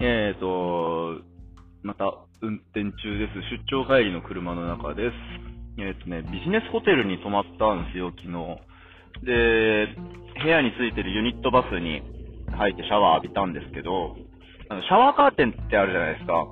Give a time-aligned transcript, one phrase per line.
[0.00, 1.22] えーと、
[1.82, 3.34] また運転中です。
[3.50, 5.14] 出張帰りの車の中です。
[5.78, 8.32] えーとね、ビジネスホテルに泊まったんですよ、昨日。
[9.26, 9.96] で、
[10.42, 12.02] 部屋についてるユニットバスに
[12.56, 14.16] 入ってシャワー浴びたんですけど、
[14.68, 16.46] あのシャワーカーテンってあるじゃないですか。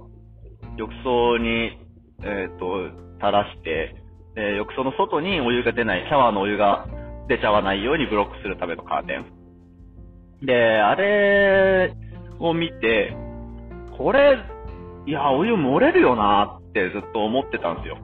[0.77, 1.79] 浴槽に、
[2.25, 2.91] えっ、と、
[3.21, 3.95] 垂らして、
[4.35, 6.87] で浴槽の外にお湯が出ない、シャワーのお湯が
[7.29, 10.47] 出ちゃわないようにブロックするためのカーテン。
[10.47, 11.95] で、あれ
[12.39, 13.17] を見て、
[13.99, 14.39] これ、
[15.07, 17.99] いや、お湯漏れるよなってずっと思ってたんですよ。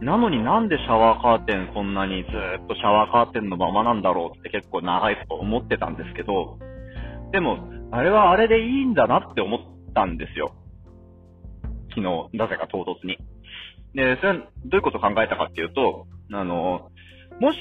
[0.00, 6.58] なのになんでシャワーカーテンこんなにずっとシャワーカーテンのままなんだろうって結構長いこと思ってたんですけど、
[7.32, 7.58] でも、
[7.92, 9.60] あれはあれでいいんだなって思っ
[9.94, 10.52] たんですよ。
[11.90, 13.16] 昨日、なぜか唐突に。
[13.94, 16.90] で、それどういうことを考えたかっていうと、あの、
[17.40, 17.58] もし、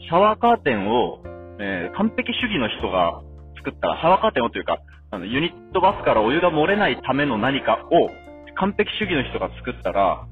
[0.00, 1.22] シャワーカーテンを、
[1.58, 3.22] えー完璧主義の人が
[3.56, 4.78] 作ったら、シャワーカーテンをというか、
[5.10, 8.08] あの、ユニットバスからお湯が漏れないための何かを、
[8.56, 10.26] 完璧主義の人が作ったら、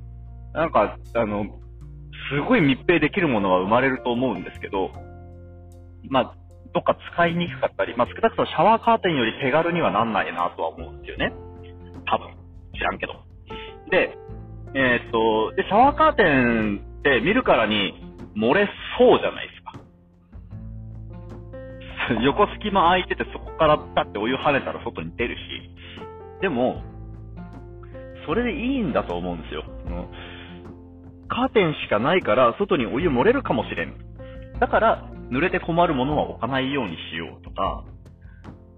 [0.53, 1.45] なんか、あの、
[2.31, 4.91] すごい密閉できるものは生まれると思うんですけど、
[6.09, 6.35] まあ、
[6.73, 11.33] どっか使いにくかったり、まあ、少なくともシャワーカーテンより手軽にはなんないなとは思うんですよね。
[12.07, 12.31] 多分。
[12.75, 13.13] 知らんけど。
[13.91, 14.17] で、
[14.75, 17.95] えーっと、で、シャワーカーテンって見るからに
[18.37, 19.44] 漏れそうじゃない？
[22.23, 25.41] 横隙間空いててそこからパってお湯跳ねたら外に出るし。
[26.41, 26.83] でも、
[28.27, 29.65] それでいいんだと思うんですよ。
[31.29, 33.95] カーテンしかないから外にお湯漏れるかもしれん。
[34.61, 37.85] だから、濡れて困るものは置かないようにしようとか、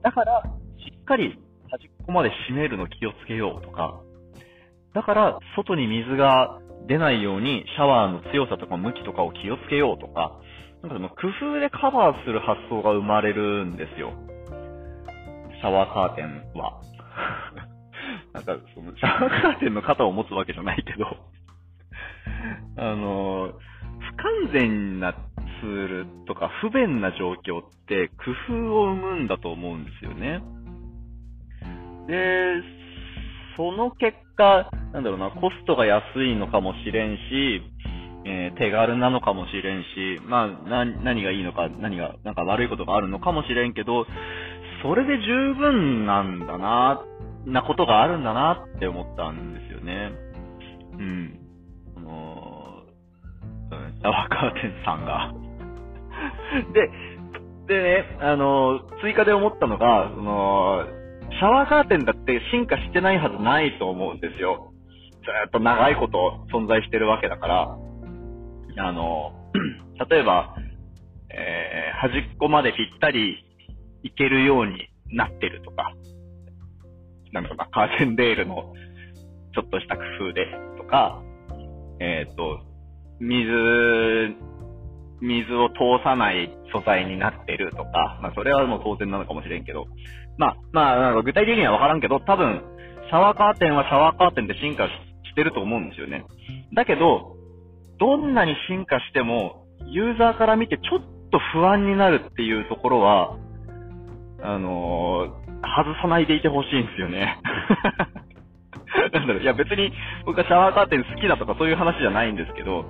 [0.03, 0.43] だから、
[0.79, 1.39] しっかり
[1.71, 4.01] 端っこまで閉めるの気をつけようとか、
[4.95, 10.39] だから、外に水が出ないようにシャワーの強さとか向きとかを気をつけようとか、
[10.87, 14.13] なんかその工夫でカバーする発想が生まれるんですよ。
[15.61, 16.81] シャワーカーテンは。
[18.33, 21.17] なんか、その、シャワーカーテンの肩を持つわけじゃないけど、
[22.77, 23.53] あの、
[23.99, 30.41] 不完全なツールとか不便な状況って工夫を生むんだと思うんですよね。
[32.07, 32.63] で、
[33.57, 37.63] その結果、なんだろうな、コストが安いのかもしれんし、
[38.25, 44.07] えー手軽なのかもしれんし、まあ、何がいいのか、何が、なんか悪いことがあるのかもしれんけど、
[44.83, 47.03] それで十分なんだな、
[47.47, 50.13] なことがあるんだなって思ったんですよね。
[50.99, 51.41] うん。
[51.97, 55.33] あのー、シャワーカーテンさんが。
[56.73, 56.91] で、
[57.67, 60.87] でね、あのー、追加で思ったのが、その、
[61.31, 64.73] シャワーカーテンだって進化してないはずないと思うんですよ。
[65.23, 67.77] ずっと長いこと存在してるわけだから、
[68.79, 69.33] あの、
[70.11, 70.57] 例えば、
[71.31, 73.45] えー、端っこまでぴったり
[74.03, 75.93] いけるようになってるとか、
[77.33, 78.73] なんだろうな、カーテンレールの
[79.55, 80.47] ちょっとした工夫で
[80.79, 81.23] とか、
[82.01, 82.61] えっ、と、
[83.21, 83.51] 水、
[85.21, 89.87] 水を通さない素材になってるとか、まあそれはもう当然なのかもしれんけど、
[90.39, 92.63] まあ、まあ、なんか具体的にはわからんけど、多分、
[93.09, 96.25] シャワーカーテンはシャワーカーテンで進化してると思うんですよね。
[96.75, 97.36] だけど、
[97.99, 103.37] どんなに進化しても、ユーザーから見てちょっと不安になるっていうところは、
[104.43, 107.39] あのー外さないでいてほしいんですよね。
[109.13, 109.93] なんだろう、いや別に
[110.25, 112.85] 僕はシャワーカーテン好きだとかそういう話じゃないんですけど、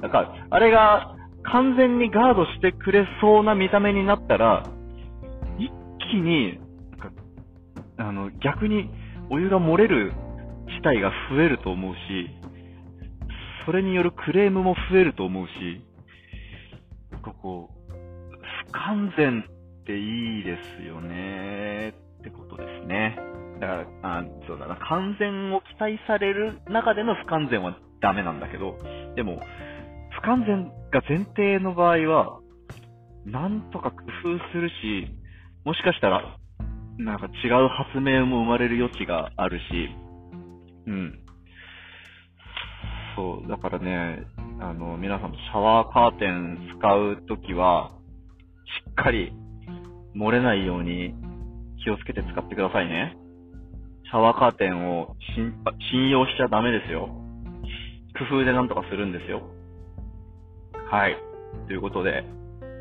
[0.00, 4.64] なんか、あれが完全にガードしてくれそうな見た目になったら、
[5.58, 5.70] 一
[6.10, 6.58] 気に、
[7.96, 8.90] あの、逆に
[9.30, 10.12] お湯が漏れる
[10.76, 12.30] 事態が増えると思うし、
[13.66, 15.84] それによるクレームも増えると思うし、
[17.42, 17.92] こう、
[18.68, 19.44] 不完全
[19.82, 23.16] っていいですよねってことですね。
[23.60, 28.78] だから、あそうだな、完全を期待される中での不完全はダメなんだけど、
[29.16, 29.40] でも、
[30.10, 32.40] 不完全が前提の場合は、
[33.26, 35.12] なんとか工夫するし、
[35.64, 36.36] もしかしたら、
[36.98, 39.64] なんか違う発明も生まれる余地があるし、
[40.86, 41.18] うん。
[43.16, 44.24] そう、だからね、
[44.60, 47.92] あの、皆さんシャワーカーテン使うときは、
[48.86, 49.32] しっかり
[50.16, 51.14] 漏れないように
[51.82, 53.16] 気をつけて使ってくださいね。
[54.10, 55.54] シャワーカーテンを信
[55.90, 57.08] 信用しちゃダメですよ。
[58.18, 59.42] 工夫でなんとかするんですよ。
[60.90, 61.16] はい。
[61.66, 62.24] ということで、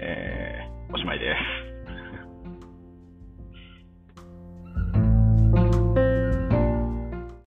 [0.01, 1.78] えー、おしまいです。